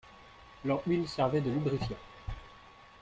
[0.65, 1.99] Leur huile servait de lubrifiant.